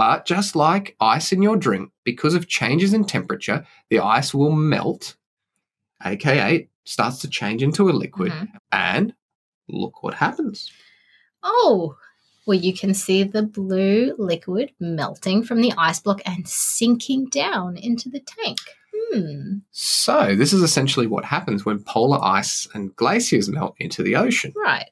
But 0.00 0.24
just 0.24 0.56
like 0.56 0.96
ice 0.98 1.30
in 1.30 1.42
your 1.42 1.58
drink, 1.58 1.90
because 2.04 2.32
of 2.34 2.48
changes 2.48 2.94
in 2.94 3.04
temperature, 3.04 3.66
the 3.90 3.98
ice 3.98 4.32
will 4.32 4.50
melt, 4.50 5.14
aka 6.02 6.66
starts 6.84 7.18
to 7.18 7.28
change 7.28 7.62
into 7.62 7.90
a 7.90 7.92
liquid, 7.92 8.32
Mhm. 8.32 8.48
and 8.72 9.14
look 9.68 10.02
what 10.02 10.14
happens. 10.14 10.70
Oh, 11.42 11.98
well, 12.46 12.56
you 12.58 12.72
can 12.72 12.94
see 12.94 13.24
the 13.24 13.42
blue 13.42 14.14
liquid 14.16 14.72
melting 14.80 15.42
from 15.42 15.60
the 15.60 15.74
ice 15.76 16.00
block 16.00 16.22
and 16.24 16.48
sinking 16.48 17.26
down 17.26 17.76
into 17.76 18.08
the 18.08 18.20
tank. 18.20 18.56
Hmm. 19.12 19.58
So, 19.70 20.34
this 20.34 20.54
is 20.54 20.62
essentially 20.62 21.08
what 21.08 21.26
happens 21.26 21.66
when 21.66 21.82
polar 21.82 22.24
ice 22.24 22.66
and 22.72 22.96
glaciers 22.96 23.50
melt 23.50 23.74
into 23.78 24.02
the 24.02 24.16
ocean. 24.16 24.54
Right. 24.56 24.88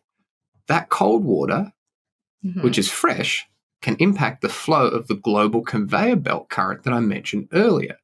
That 0.66 0.90
cold 0.90 1.24
water, 1.24 1.72
Mhm. 2.44 2.62
which 2.62 2.76
is 2.76 2.90
fresh, 2.90 3.46
can 3.80 3.96
impact 3.98 4.42
the 4.42 4.48
flow 4.48 4.86
of 4.88 5.06
the 5.06 5.14
global 5.14 5.62
conveyor 5.62 6.16
belt 6.16 6.48
current 6.48 6.82
that 6.84 6.92
I 6.92 7.00
mentioned 7.00 7.48
earlier, 7.52 7.96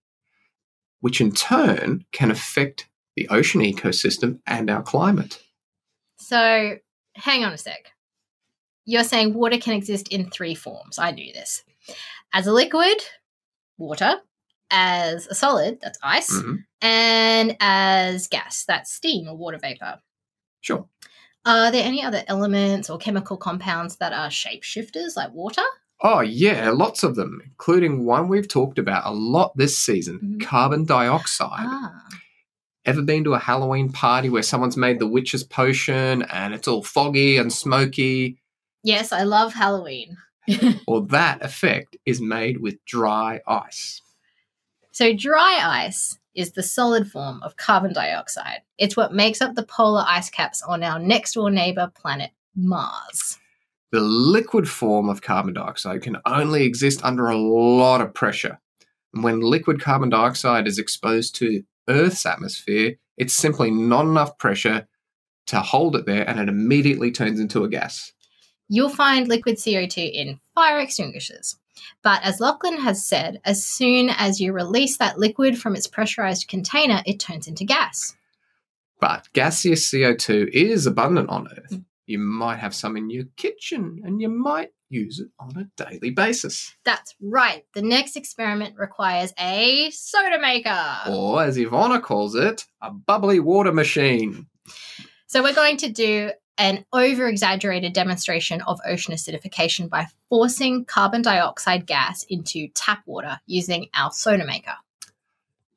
which 1.01 1.21
in 1.21 1.33
turn 1.33 2.05
can 2.13 2.31
affect 2.31 2.89
the 3.17 3.29
ocean 3.29 3.61
ecosystem 3.61 4.41
and 4.47 4.71
our 4.71 4.83
climate. 4.83 5.43
So, 6.19 6.79
hang 7.15 7.45
on 7.45 7.53
a 7.53 7.59
sec. 7.59 7.93
You're 8.87 9.05
saying 9.05 9.35
water 9.35 9.59
can 9.59 9.75
exist 9.75 10.09
in 10.09 10.31
three 10.31 10.55
forms. 10.55 10.99
I 10.99 11.11
knew 11.11 11.33
this. 11.33 11.65
As 12.33 12.47
a 12.47 12.53
liquid, 12.53 13.03
water. 13.79 14.21
As 14.71 15.27
a 15.27 15.35
solid, 15.35 15.79
that's 15.81 15.99
ice. 16.03 16.33
Mhm. 16.33 16.65
And 16.81 17.57
as 17.61 18.27
gas, 18.29 18.65
that's 18.67 18.93
steam 18.93 19.29
or 19.29 19.37
water 19.37 19.59
vapor. 19.59 20.01
Sure. 20.61 20.89
Are 21.47 21.71
there 21.71 21.85
any 21.85 22.03
other 22.03 22.23
elements 22.27 22.89
or 22.89 22.99
chemical 22.99 23.37
compounds 23.37 23.97
that 23.97 24.13
are 24.13 24.29
shapeshifters 24.29 25.17
like 25.17 25.33
water? 25.33 25.63
Oh, 26.03 26.21
yeah, 26.21 26.71
lots 26.71 27.03
of 27.03 27.15
them, 27.17 27.41
including 27.45 28.05
one 28.05 28.29
we've 28.29 28.49
talked 28.49 28.79
about 28.79 29.07
a 29.07 29.11
lot 29.13 29.57
this 29.57 29.79
season 29.79 30.19
Mhm. 30.41 30.47
carbon 30.47 30.85
dioxide. 30.85 31.67
Ah, 31.67 31.93
Ever 32.87 33.01
been 33.03 33.25
to 33.25 33.33
a 33.35 33.39
Halloween 33.39 33.91
party 33.93 34.29
where 34.29 34.43
someone's 34.43 34.77
made 34.77 34.99
the 34.99 35.07
witch's 35.07 35.43
potion 35.43 36.23
and 36.25 36.53
it's 36.53 36.69
all 36.69 36.83
foggy 36.83 37.37
and 37.39 37.53
smoky? 37.53 38.39
yes, 38.83 39.13
I 39.13 39.23
love 39.23 39.55
Halloween. 39.55 40.19
Well, 40.87 41.01
that 41.07 41.43
effect 41.43 41.97
is 42.05 42.21
made 42.21 42.61
with 42.61 42.85
dry 42.85 43.41
ice. 43.47 44.03
So, 44.93 45.15
dry 45.15 45.59
ice 45.87 46.19
is 46.35 46.53
the 46.53 46.63
solid 46.63 47.11
form 47.11 47.43
of 47.43 47.57
carbon 47.57 47.93
dioxide. 47.93 48.63
It's 48.79 48.97
what 48.97 49.13
makes 49.13 49.41
up 49.41 49.55
the 49.55 49.63
polar 49.63 50.05
ice 50.07 50.31
caps 50.31 50.63
on 50.63 50.83
our 50.83 50.99
next 50.99 51.35
door 51.35 51.51
neighbor 51.51 51.91
planet, 51.95 52.31
Mars. 52.57 53.39
The 53.93 54.01
liquid 54.01 54.69
form 54.69 55.09
of 55.09 55.23
carbon 55.23 55.55
dioxide 55.55 56.03
can 56.03 56.17
only 56.27 56.65
exist 56.65 57.05
under 57.05 57.29
a 57.29 57.39
lot 57.39 58.01
of 58.01 58.13
pressure. 58.13 58.59
And 59.13 59.23
when 59.23 59.41
liquid 59.41 59.81
carbon 59.81 60.11
dioxide 60.11 60.67
is 60.67 60.79
exposed 60.79 61.37
to 61.37 61.63
Earth's 61.89 62.27
atmosphere, 62.27 62.97
it's 63.17 63.35
simply 63.35 63.71
not 63.71 64.07
enough 64.07 64.37
pressure 64.39 64.89
to 65.47 65.61
hold 65.61 65.95
it 65.95 66.07
there 66.07 66.29
and 66.29 66.41
it 66.41 66.49
immediately 66.49 67.13
turns 67.13 67.39
into 67.39 67.65
a 67.65 67.69
gas. 67.69 68.13
You'll 68.69 68.89
find 68.89 69.29
liquid 69.29 69.57
CO2 69.57 70.11
in 70.13 70.41
fire 70.55 70.81
extinguishers. 70.81 71.57
But 72.03 72.23
as 72.23 72.41
Lachlan 72.41 72.79
has 72.79 73.05
said, 73.05 73.41
as 73.45 73.65
soon 73.65 74.11
as 74.11 74.41
you 74.41 74.53
release 74.53 74.97
that 74.99 75.19
liquid 75.19 75.59
from 75.59 75.75
its 75.75 75.87
pressurized 75.87 76.49
container, 76.49 77.03
it 77.07 77.19
turns 77.19 77.47
into 77.47 77.65
gas. 77.65 78.17
But 79.01 79.29
gaseous 79.33 79.91
CO2 79.91 80.49
is 80.49 80.87
abundant 80.87 81.29
on 81.31 81.49
Earth. 81.49 81.73
Mm. 81.73 81.85
You 82.07 82.19
might 82.19 82.59
have 82.59 82.75
some 82.75 82.97
in 82.97 83.11
your 83.11 83.25
kitchen 83.37 84.03
and 84.05 84.21
you 84.21 84.29
might 84.29 84.71
use 84.91 85.19
it 85.21 85.29
on 85.39 85.57
a 85.57 85.83
daily 85.83 86.11
basis. 86.11 86.75
That's 86.85 87.15
right. 87.21 87.65
The 87.75 87.83
next 87.83 88.17
experiment 88.17 88.77
requires 88.79 89.33
a 89.39 89.91
soda 89.91 90.39
maker. 90.39 90.99
Or, 91.09 91.43
as 91.43 91.57
Ivana 91.57 92.03
calls 92.03 92.35
it, 92.35 92.65
a 92.81 92.91
bubbly 92.91 93.41
water 93.41 93.73
machine. 93.73 94.47
So 95.27 95.43
we're 95.43 95.55
going 95.55 95.79
to 95.79 95.89
do 95.89 96.31
an 96.59 96.85
over 96.93 97.29
exaggerated 97.29 97.93
demonstration 97.93 98.63
of 98.63 98.81
ocean 98.87 99.15
acidification 99.15 99.89
by 99.89 100.07
forcing 100.29 100.85
carbon 100.85 101.23
dioxide 101.23 101.87
gas 101.87 102.25
into 102.29 102.69
tap 102.75 103.03
water 103.07 103.41
using 103.47 103.89
our 103.95 104.11
soda 104.13 104.47
maker. 104.47 104.75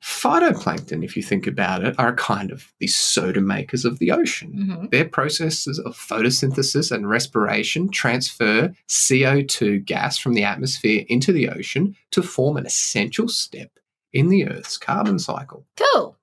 Phytoplankton, 0.02 1.04
if 1.04 1.16
you 1.16 1.22
think 1.22 1.46
about 1.46 1.84
it, 1.84 1.94
are 1.98 2.08
a 2.08 2.16
kind 2.16 2.52
of 2.52 2.72
the 2.78 2.86
soda 2.86 3.40
makers 3.40 3.84
of 3.84 3.98
the 3.98 4.12
ocean. 4.12 4.52
hmm 4.52 4.86
Their 4.86 5.04
processes 5.04 5.78
of 5.80 5.96
photosynthesis 5.96 6.92
and 6.92 7.08
respiration 7.08 7.90
transfer 7.90 8.72
CO2 8.88 9.84
gas 9.84 10.16
from 10.18 10.34
the 10.34 10.44
atmosphere 10.44 11.04
into 11.08 11.32
the 11.32 11.48
ocean 11.48 11.96
to 12.12 12.22
form 12.22 12.56
an 12.56 12.66
essential 12.66 13.28
step 13.28 13.70
in 14.12 14.28
the 14.28 14.48
Earth's 14.48 14.78
carbon 14.78 15.18
cycle. 15.18 15.66
Cool. 15.76 16.16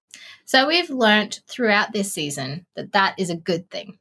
So 0.45 0.67
we've 0.67 0.89
learnt 0.89 1.41
throughout 1.47 1.91
this 1.91 2.13
season 2.13 2.65
that 2.75 2.93
that 2.93 3.15
is 3.19 3.29
a 3.29 3.35
good 3.35 3.69
thing. 3.69 3.97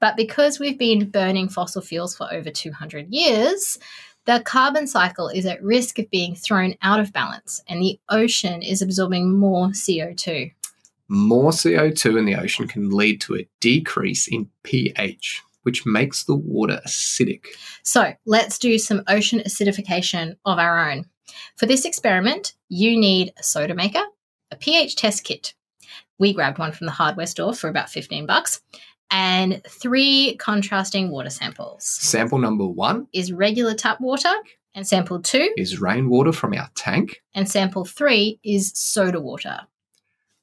But 0.00 0.16
because 0.16 0.58
we've 0.58 0.78
been 0.78 1.10
burning 1.10 1.48
fossil 1.48 1.82
fuels 1.82 2.16
for 2.16 2.32
over 2.32 2.50
200 2.50 3.08
years, 3.08 3.78
the 4.24 4.40
carbon 4.44 4.86
cycle 4.86 5.28
is 5.28 5.46
at 5.46 5.62
risk 5.62 5.98
of 5.98 6.10
being 6.10 6.34
thrown 6.34 6.74
out 6.82 7.00
of 7.00 7.12
balance 7.12 7.60
and 7.68 7.82
the 7.82 7.98
ocean 8.08 8.62
is 8.62 8.80
absorbing 8.80 9.36
more 9.36 9.68
CO2. 9.68 10.52
More 11.08 11.50
CO2 11.50 12.18
in 12.18 12.24
the 12.24 12.36
ocean 12.36 12.68
can 12.68 12.90
lead 12.90 13.20
to 13.22 13.36
a 13.36 13.48
decrease 13.60 14.28
in 14.28 14.48
pH, 14.62 15.42
which 15.64 15.84
makes 15.84 16.24
the 16.24 16.36
water 16.36 16.80
acidic. 16.86 17.46
So 17.82 18.14
let's 18.24 18.58
do 18.58 18.78
some 18.78 19.02
ocean 19.08 19.40
acidification 19.40 20.36
of 20.44 20.58
our 20.58 20.90
own. 20.90 21.06
For 21.56 21.66
this 21.66 21.84
experiment, 21.84 22.54
you 22.68 22.98
need 22.98 23.32
a 23.38 23.42
soda 23.42 23.74
maker, 23.74 24.04
a 24.50 24.56
pH 24.56 24.96
test 24.96 25.24
kit. 25.24 25.54
We 26.18 26.32
grabbed 26.32 26.58
one 26.58 26.72
from 26.72 26.86
the 26.86 26.92
hardware 26.92 27.26
store 27.26 27.54
for 27.54 27.68
about 27.68 27.90
15 27.90 28.26
bucks, 28.26 28.60
and 29.12 29.62
three 29.68 30.36
contrasting 30.38 31.10
water 31.10 31.30
samples. 31.30 31.84
Sample 31.84 32.38
number 32.38 32.66
one 32.66 33.06
Is 33.12 33.30
regular 33.32 33.74
tap 33.74 34.00
water, 34.00 34.32
and 34.74 34.86
sample 34.86 35.20
two, 35.20 35.52
is 35.56 35.80
rainwater 35.80 36.32
from 36.32 36.54
our 36.54 36.68
tank. 36.74 37.22
and 37.34 37.48
sample 37.48 37.84
three 37.84 38.40
is 38.42 38.72
soda 38.74 39.20
water. 39.20 39.60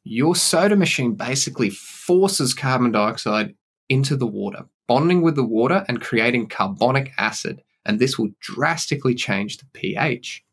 Your 0.04 0.36
soda 0.36 0.76
machine 0.76 1.16
basically 1.16 1.72
forces 1.72 2.54
carbon 2.54 2.92
dioxide 2.92 3.56
into 3.90 4.16
the 4.16 4.28
water, 4.28 4.66
bonding 4.88 5.22
with 5.24 5.36
the 5.36 5.44
water 5.44 5.84
and 5.88 6.00
creating 6.00 6.48
carbonic 6.48 7.12
acid, 7.18 7.62
and 7.86 8.00
this 8.00 8.18
will 8.18 8.30
drastically 8.40 9.16
change 9.16 9.58
the 9.58 9.66
pH. 9.74 10.44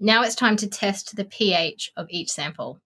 Now 0.00 0.22
it's 0.22 0.34
time 0.34 0.56
to 0.56 0.68
test 0.68 1.14
the 1.14 1.24
pH 1.24 1.92
of 1.96 2.06
each 2.10 2.30
sample. 2.30 2.80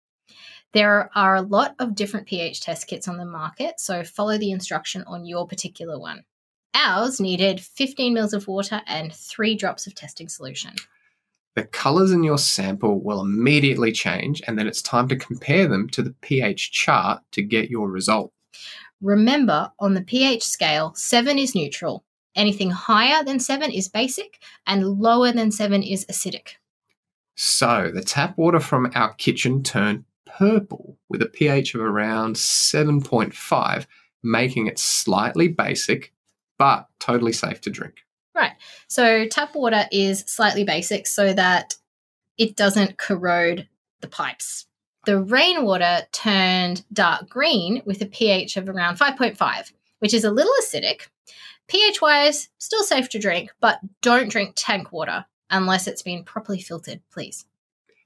There 0.72 1.10
are 1.16 1.34
a 1.34 1.42
lot 1.42 1.74
of 1.80 1.96
different 1.96 2.26
pH 2.26 2.60
test 2.60 2.86
kits 2.86 3.08
on 3.08 3.16
the 3.16 3.24
market, 3.24 3.80
so 3.80 4.04
follow 4.04 4.38
the 4.38 4.52
instruction 4.52 5.02
on 5.06 5.24
your 5.24 5.46
particular 5.46 5.98
one. 5.98 6.24
Ours 6.74 7.20
needed 7.20 7.60
15 7.60 8.14
mils 8.14 8.32
of 8.32 8.46
water 8.46 8.80
and 8.86 9.12
three 9.12 9.56
drops 9.56 9.88
of 9.88 9.94
testing 9.96 10.28
solution. 10.28 10.72
The 11.56 11.64
colors 11.64 12.12
in 12.12 12.22
your 12.22 12.38
sample 12.38 13.00
will 13.00 13.20
immediately 13.20 13.90
change, 13.90 14.40
and 14.46 14.56
then 14.56 14.68
it's 14.68 14.80
time 14.80 15.08
to 15.08 15.16
compare 15.16 15.66
them 15.66 15.88
to 15.90 16.02
the 16.02 16.14
pH 16.20 16.70
chart 16.70 17.20
to 17.32 17.42
get 17.42 17.68
your 17.68 17.90
result. 17.90 18.32
Remember, 19.00 19.72
on 19.80 19.94
the 19.94 20.02
pH 20.02 20.44
scale, 20.44 20.92
7 20.94 21.38
is 21.38 21.56
neutral. 21.56 22.04
Anything 22.36 22.70
higher 22.70 23.24
than 23.24 23.40
7 23.40 23.72
is 23.72 23.88
basic, 23.88 24.40
and 24.68 25.00
lower 25.00 25.32
than 25.32 25.50
7 25.50 25.82
is 25.82 26.06
acidic. 26.06 26.50
So 27.34 27.90
the 27.92 28.02
tap 28.02 28.38
water 28.38 28.60
from 28.60 28.92
our 28.94 29.14
kitchen 29.14 29.64
turned 29.64 30.04
purple 30.26 30.96
with 31.08 31.22
a 31.22 31.26
pH 31.26 31.74
of 31.74 31.80
around 31.80 32.36
7.5, 32.36 33.86
making 34.22 34.66
it 34.66 34.78
slightly 34.78 35.48
basic 35.48 36.12
but 36.58 36.86
totally 36.98 37.32
safe 37.32 37.60
to 37.62 37.70
drink. 37.70 38.04
Right. 38.34 38.52
So, 38.86 39.26
tap 39.26 39.54
water 39.54 39.86
is 39.90 40.20
slightly 40.26 40.62
basic 40.62 41.06
so 41.06 41.32
that 41.32 41.74
it 42.38 42.56
doesn't 42.56 42.98
corrode 42.98 43.66
the 44.00 44.08
pipes. 44.08 44.66
The 45.06 45.20
rainwater 45.20 46.06
turned 46.12 46.84
dark 46.92 47.28
green 47.28 47.82
with 47.86 48.02
a 48.02 48.06
pH 48.06 48.56
of 48.56 48.68
around 48.68 48.98
5.5, 48.98 49.72
which 50.00 50.14
is 50.14 50.24
a 50.24 50.30
little 50.30 50.52
acidic. 50.62 51.08
pH 51.68 52.02
wise, 52.02 52.50
still 52.58 52.82
safe 52.82 53.08
to 53.10 53.18
drink, 53.18 53.50
but 53.60 53.80
don't 54.02 54.30
drink 54.30 54.52
tank 54.56 54.92
water 54.92 55.24
unless 55.50 55.86
it's 55.86 56.02
been 56.02 56.24
properly 56.24 56.60
filtered, 56.60 57.00
please. 57.10 57.46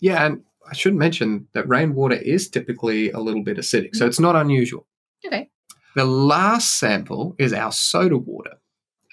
Yeah, 0.00 0.26
and 0.26 0.42
I 0.68 0.74
should 0.74 0.94
mention 0.94 1.46
that 1.52 1.68
rainwater 1.68 2.16
is 2.16 2.48
typically 2.48 3.10
a 3.10 3.20
little 3.20 3.42
bit 3.42 3.58
acidic, 3.58 3.94
so 3.94 4.06
it's 4.06 4.20
not 4.20 4.36
unusual. 4.36 4.86
Okay. 5.26 5.50
The 5.94 6.04
last 6.04 6.78
sample 6.78 7.36
is 7.38 7.52
our 7.52 7.72
soda 7.72 8.16
water. 8.16 8.54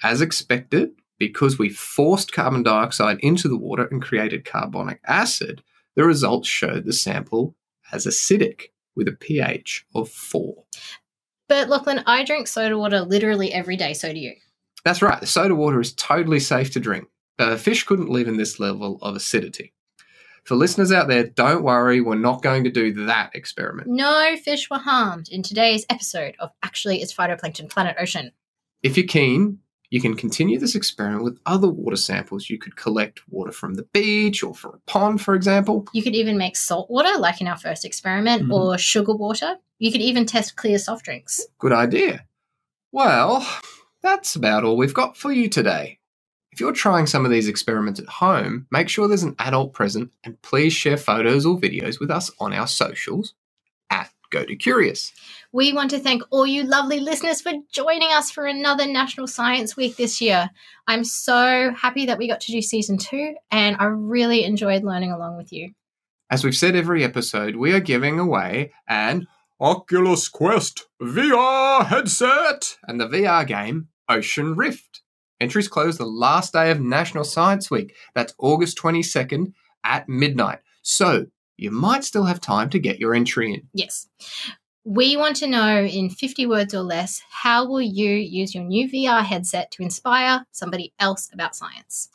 As 0.02 0.20
expected, 0.20 0.90
because 1.18 1.58
we 1.58 1.68
forced 1.68 2.32
carbon 2.32 2.62
dioxide 2.62 3.18
into 3.20 3.48
the 3.48 3.56
water 3.56 3.86
and 3.90 4.02
created 4.02 4.44
carbonic 4.44 5.00
acid, 5.06 5.62
the 5.94 6.04
results 6.04 6.48
showed 6.48 6.84
the 6.84 6.92
sample 6.92 7.54
as 7.92 8.06
acidic 8.06 8.70
with 8.96 9.06
a 9.06 9.12
pH 9.12 9.86
of 9.94 10.08
4. 10.08 10.64
But 11.48 11.68
Lachlan, 11.68 12.02
I 12.06 12.24
drink 12.24 12.48
soda 12.48 12.76
water 12.78 13.02
literally 13.02 13.52
every 13.52 13.76
day, 13.76 13.94
so 13.94 14.12
do 14.12 14.18
you. 14.18 14.34
That's 14.84 15.02
right, 15.02 15.20
the 15.20 15.26
soda 15.26 15.54
water 15.54 15.80
is 15.80 15.92
totally 15.92 16.40
safe 16.40 16.72
to 16.72 16.80
drink. 16.80 17.06
Uh, 17.38 17.56
fish 17.56 17.84
couldn't 17.84 18.08
live 18.08 18.26
in 18.26 18.36
this 18.36 18.58
level 18.58 18.98
of 19.02 19.14
acidity. 19.14 19.72
For 20.44 20.56
listeners 20.56 20.90
out 20.90 21.06
there, 21.06 21.24
don't 21.28 21.62
worry, 21.62 22.00
we're 22.00 22.16
not 22.16 22.42
going 22.42 22.64
to 22.64 22.70
do 22.70 23.06
that 23.06 23.30
experiment. 23.34 23.88
No 23.88 24.36
fish 24.36 24.68
were 24.68 24.78
harmed 24.78 25.28
in 25.30 25.42
today's 25.42 25.86
episode 25.88 26.34
of 26.40 26.50
Actually 26.64 27.00
It's 27.00 27.14
Phytoplankton 27.14 27.70
Planet 27.70 27.96
Ocean. 28.00 28.32
If 28.82 28.96
you're 28.96 29.06
keen, 29.06 29.60
you 29.90 30.00
can 30.00 30.16
continue 30.16 30.58
this 30.58 30.74
experiment 30.74 31.22
with 31.22 31.38
other 31.46 31.68
water 31.68 31.94
samples. 31.96 32.50
You 32.50 32.58
could 32.58 32.74
collect 32.74 33.20
water 33.28 33.52
from 33.52 33.74
the 33.74 33.84
beach 33.92 34.42
or 34.42 34.52
from 34.52 34.74
a 34.74 34.90
pond, 34.90 35.20
for 35.20 35.34
example. 35.36 35.86
You 35.92 36.02
could 36.02 36.16
even 36.16 36.36
make 36.36 36.56
salt 36.56 36.90
water, 36.90 37.16
like 37.18 37.40
in 37.40 37.46
our 37.46 37.58
first 37.58 37.84
experiment, 37.84 38.48
Mhm. 38.48 38.52
or 38.52 38.76
sugar 38.78 39.14
water. 39.14 39.58
You 39.78 39.92
could 39.92 40.00
even 40.00 40.26
test 40.26 40.56
clear 40.56 40.78
soft 40.78 41.04
drinks. 41.04 41.40
Good 41.58 41.72
idea. 41.72 42.24
Well, 42.90 43.46
that's 44.02 44.34
about 44.34 44.64
all 44.64 44.76
we've 44.76 44.92
got 44.94 45.16
for 45.16 45.30
you 45.30 45.48
today. 45.48 45.98
If 46.52 46.60
you're 46.60 46.72
trying 46.72 47.06
some 47.06 47.24
of 47.24 47.30
these 47.30 47.48
experiments 47.48 47.98
at 47.98 48.08
home, 48.08 48.66
make 48.70 48.90
sure 48.90 49.08
there's 49.08 49.22
an 49.22 49.36
adult 49.38 49.72
present 49.72 50.10
and 50.22 50.40
please 50.42 50.74
share 50.74 50.98
photos 50.98 51.46
or 51.46 51.58
videos 51.58 51.98
with 51.98 52.10
us 52.10 52.30
on 52.38 52.52
our 52.52 52.66
socials 52.66 53.32
at 53.88 54.10
Go 54.30 54.44
to 54.44 54.54
Curious. 54.54 55.12
We 55.52 55.72
want 55.72 55.90
to 55.90 55.98
thank 55.98 56.22
all 56.30 56.46
you 56.46 56.64
lovely 56.64 57.00
listeners 57.00 57.40
for 57.40 57.52
joining 57.70 58.12
us 58.12 58.30
for 58.30 58.44
another 58.44 58.86
National 58.86 59.26
Science 59.26 59.78
Week 59.78 59.96
this 59.96 60.20
year. 60.20 60.50
I'm 60.86 61.04
so 61.04 61.72
happy 61.72 62.04
that 62.04 62.18
we 62.18 62.28
got 62.28 62.42
to 62.42 62.52
do 62.52 62.60
season 62.60 62.98
two, 62.98 63.34
and 63.50 63.76
I 63.78 63.84
really 63.84 64.44
enjoyed 64.44 64.84
learning 64.84 65.12
along 65.12 65.38
with 65.38 65.54
you. 65.54 65.72
As 66.30 66.44
we've 66.44 66.56
said 66.56 66.76
every 66.76 67.02
episode, 67.02 67.56
we 67.56 67.72
are 67.72 67.80
giving 67.80 68.18
away 68.18 68.72
an 68.88 69.26
Oculus 69.58 70.28
Quest 70.28 70.86
VR 71.00 71.86
headset 71.86 72.76
and 72.86 73.00
the 73.00 73.08
VR 73.08 73.46
game 73.46 73.88
Ocean 74.08 74.54
Rift. 74.54 75.01
Entries 75.42 75.66
close 75.66 75.98
the 75.98 76.06
last 76.06 76.52
day 76.52 76.70
of 76.70 76.80
National 76.80 77.24
Science 77.24 77.68
Week. 77.68 77.96
That's 78.14 78.32
August 78.38 78.78
22nd 78.78 79.52
at 79.82 80.08
midnight. 80.08 80.60
So 80.82 81.26
you 81.56 81.72
might 81.72 82.04
still 82.04 82.22
have 82.26 82.40
time 82.40 82.70
to 82.70 82.78
get 82.78 83.00
your 83.00 83.12
entry 83.12 83.52
in. 83.52 83.62
Yes. 83.74 84.06
We 84.84 85.16
want 85.16 85.34
to 85.38 85.48
know 85.48 85.82
in 85.82 86.10
50 86.10 86.46
words 86.46 86.74
or 86.74 86.82
less 86.82 87.22
how 87.28 87.66
will 87.66 87.82
you 87.82 88.10
use 88.10 88.54
your 88.54 88.62
new 88.62 88.88
VR 88.88 89.24
headset 89.24 89.72
to 89.72 89.82
inspire 89.82 90.46
somebody 90.52 90.92
else 91.00 91.28
about 91.32 91.56
science? 91.56 92.08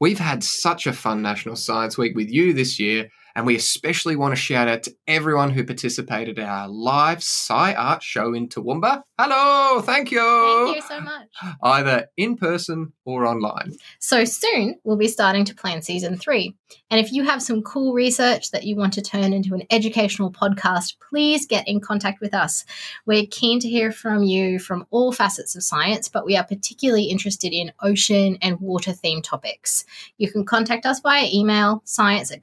We've 0.00 0.18
had 0.18 0.42
such 0.42 0.88
a 0.88 0.92
fun 0.92 1.22
National 1.22 1.54
Science 1.54 1.96
Week 1.96 2.16
with 2.16 2.30
you 2.32 2.52
this 2.52 2.80
year, 2.80 3.08
and 3.34 3.46
we 3.46 3.56
especially 3.56 4.16
want 4.16 4.32
to 4.32 4.36
shout 4.36 4.68
out 4.68 4.82
to 4.84 4.94
everyone 5.06 5.50
who 5.50 5.64
participated 5.64 6.38
in 6.38 6.44
our 6.44 6.68
live 6.68 7.18
Sci 7.18 7.74
Art 7.74 8.02
show 8.02 8.34
in 8.34 8.48
Toowoomba. 8.48 9.02
Hello, 9.18 9.80
thank 9.80 10.10
you. 10.10 10.64
Thank 10.66 10.76
you 10.76 10.82
so 10.82 11.00
much. 11.00 11.28
Either 11.62 12.06
in 12.16 12.36
person 12.36 12.92
or 13.04 13.26
online. 13.26 13.72
So 13.98 14.24
soon 14.24 14.78
we'll 14.84 14.96
be 14.96 15.08
starting 15.08 15.44
to 15.46 15.54
plan 15.54 15.82
season 15.82 16.16
three. 16.16 16.54
And 16.90 17.00
if 17.00 17.12
you 17.12 17.24
have 17.24 17.42
some 17.42 17.62
cool 17.62 17.92
research 17.92 18.50
that 18.50 18.64
you 18.64 18.76
want 18.76 18.92
to 18.94 19.02
turn 19.02 19.32
into 19.32 19.54
an 19.54 19.62
educational 19.70 20.30
podcast, 20.30 20.96
please 21.08 21.46
get 21.46 21.66
in 21.68 21.80
contact 21.80 22.20
with 22.20 22.34
us. 22.34 22.64
We're 23.06 23.26
keen 23.30 23.60
to 23.60 23.68
hear 23.68 23.92
from 23.92 24.22
you 24.22 24.58
from 24.58 24.86
all 24.90 25.12
facets 25.12 25.54
of 25.56 25.62
science, 25.62 26.08
but 26.08 26.26
we 26.26 26.36
are 26.36 26.44
particularly 26.44 27.04
interested 27.04 27.52
in 27.52 27.72
ocean 27.80 28.38
and 28.42 28.60
water 28.60 28.92
themed 28.92 29.24
topics. 29.24 29.84
You 30.18 30.30
can 30.30 30.44
contact 30.44 30.86
us 30.86 31.00
via 31.00 31.28
email, 31.32 31.82
science 31.84 32.30
at 32.30 32.40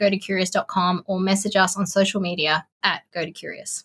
or 1.05 1.19
message 1.19 1.55
us 1.55 1.77
on 1.77 1.85
social 1.85 2.21
media 2.21 2.65
at 2.83 3.01
gotocurious. 3.15 3.83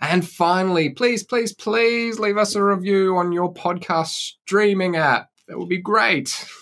And 0.00 0.26
finally, 0.28 0.90
please, 0.90 1.22
please, 1.22 1.52
please 1.52 2.18
leave 2.18 2.36
us 2.36 2.54
a 2.54 2.62
review 2.62 3.16
on 3.16 3.32
your 3.32 3.52
podcast 3.52 4.08
streaming 4.08 4.96
app. 4.96 5.30
That 5.48 5.58
would 5.58 5.68
be 5.68 5.78
great. 5.78 6.46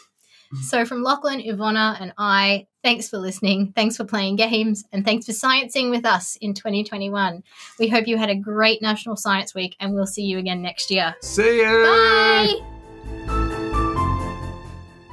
So, 0.63 0.85
from 0.85 1.03
Lachlan, 1.03 1.41
Ivona, 1.41 2.01
and 2.01 2.13
I, 2.17 2.69
thanks 2.83 3.09
for 3.09 3.19
listening, 3.19 3.73
thanks 3.75 3.97
for 3.97 4.05
playing 4.05 4.37
games, 4.37 4.85
and 4.93 5.05
thanks 5.05 5.27
for 5.27 5.33
sciencing 5.33 5.91
with 5.91 6.07
us 6.07 6.37
in 6.41 6.55
2021. 6.55 7.43
We 7.79 7.89
hope 7.89 8.07
you 8.07 8.17
had 8.17 8.31
a 8.31 8.37
great 8.37 8.81
National 8.81 9.17
Science 9.17 9.55
Week, 9.55 9.75
and 9.81 9.95
we'll 9.95 10.07
see 10.07 10.23
you 10.23 10.39
again 10.39 10.63
next 10.63 10.91
year. 10.91 11.17
See 11.21 11.59
you. 11.59 11.65
Bye! 11.65 12.74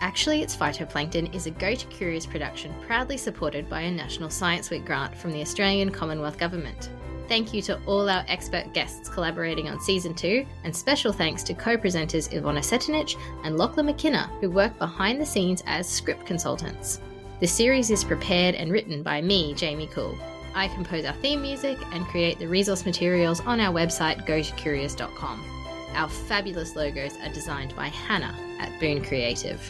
Actually, 0.01 0.41
It's 0.41 0.55
Phytoplankton 0.55 1.33
is 1.35 1.45
a 1.45 1.51
Go 1.51 1.75
to 1.75 1.85
Curious 1.87 2.25
production 2.25 2.73
proudly 2.87 3.17
supported 3.17 3.69
by 3.69 3.81
a 3.81 3.91
National 3.91 4.31
Science 4.31 4.71
Week 4.71 4.83
grant 4.83 5.15
from 5.15 5.31
the 5.31 5.41
Australian 5.41 5.91
Commonwealth 5.91 6.39
Government. 6.39 6.89
Thank 7.27 7.53
you 7.53 7.61
to 7.61 7.79
all 7.85 8.09
our 8.09 8.25
expert 8.27 8.73
guests 8.73 9.07
collaborating 9.07 9.69
on 9.69 9.79
season 9.79 10.15
two, 10.15 10.43
and 10.63 10.75
special 10.75 11.13
thanks 11.13 11.43
to 11.43 11.53
co 11.53 11.77
presenters 11.77 12.33
Ivona 12.33 12.61
Setinich 12.61 13.15
and 13.43 13.59
Lachlan 13.59 13.85
McKinnon, 13.85 14.27
who 14.41 14.49
work 14.49 14.75
behind 14.79 15.21
the 15.21 15.25
scenes 15.25 15.61
as 15.67 15.87
script 15.87 16.25
consultants. 16.25 16.99
The 17.39 17.47
series 17.47 17.91
is 17.91 18.03
prepared 18.03 18.55
and 18.55 18.71
written 18.71 19.03
by 19.03 19.21
me, 19.21 19.53
Jamie 19.53 19.87
Cool. 19.87 20.17
I 20.55 20.67
compose 20.69 21.05
our 21.05 21.13
theme 21.13 21.43
music 21.43 21.77
and 21.93 22.07
create 22.07 22.39
the 22.39 22.47
resource 22.47 22.87
materials 22.87 23.39
on 23.41 23.59
our 23.59 23.71
website, 23.71 24.25
gotocurious.com. 24.25 25.45
Our 25.93 26.09
fabulous 26.09 26.75
logos 26.75 27.15
are 27.23 27.33
designed 27.33 27.75
by 27.75 27.89
Hannah 27.89 28.35
at 28.59 28.79
Boone 28.79 29.05
Creative. 29.05 29.61